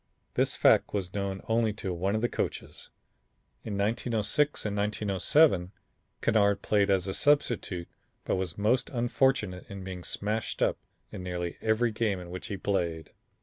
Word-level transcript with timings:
This 0.33 0.55
fact 0.55 0.95
was 0.95 1.13
known 1.13 1.41
to 1.41 1.45
only 1.47 1.75
one 1.83 2.15
of 2.15 2.21
the 2.21 2.27
coaches. 2.27 2.89
In 3.63 3.77
1906 3.77 4.65
and 4.65 4.75
1907, 4.75 5.71
Kennard 6.23 6.63
played 6.63 6.89
as 6.89 7.05
a 7.05 7.13
substitute 7.13 7.87
but 8.25 8.35
was 8.35 8.57
most 8.57 8.89
unfortunate 8.89 9.69
in 9.69 9.83
being 9.83 10.03
smashed 10.03 10.63
up 10.63 10.79
in 11.11 11.21
nearly 11.21 11.57
every 11.61 11.91
game 11.91 12.19
in 12.19 12.31
which 12.31 12.47
he 12.47 12.57
played. 12.57 13.11